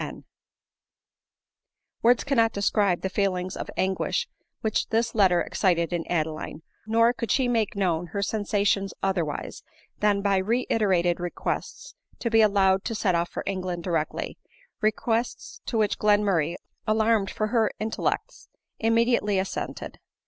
N?" 0.03 0.23
Words 2.01 2.23
cannot 2.23 2.53
describe 2.53 3.01
the 3.01 3.07
feelings 3.09 3.55
of 3.55 3.69
anguish 3.77 4.27
which 4.61 4.87
this 4.89 5.13
letter 5.13 5.41
excited 5.41 5.93
in 5.93 6.07
Adeline; 6.07 6.63
nor 6.87 7.13
could 7.13 7.29
she 7.29 7.47
make 7.47 7.75
known 7.75 8.07
her 8.07 8.23
sensations 8.23 8.95
otherwise 9.03 9.61
than 9.99 10.23
by 10.23 10.37
reiterated 10.37 11.19
requests 11.19 11.93
to 12.17 12.31
be 12.31 12.41
allowed 12.41 12.83
to 12.85 12.95
set 12.95 13.13
off 13.13 13.29
for 13.29 13.43
England 13.45 13.83
directly— 13.83 14.39
requests 14.91 15.61
to 15.67 15.77
which 15.77 15.99
Glenmutray, 15.99 16.55
alarmed 16.87 17.29
for 17.29 17.49
her 17.49 17.69
intellects, 17.79 18.49
immediate 18.79 19.21
ly 19.23 19.33
assented. 19.33 19.99